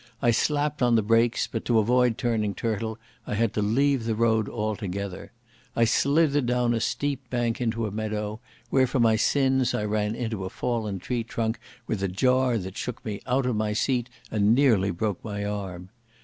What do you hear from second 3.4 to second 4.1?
to leave